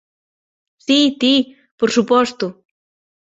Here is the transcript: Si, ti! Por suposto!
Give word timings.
Si, 0.85 0.99
ti! 1.19 1.33
Por 1.79 1.89
suposto! 1.95 2.45